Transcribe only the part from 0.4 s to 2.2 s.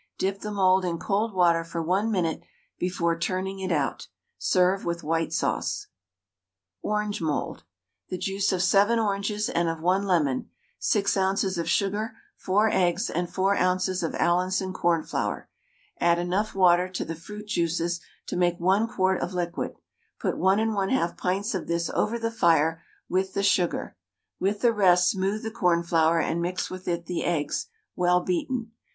mould in cold water for 1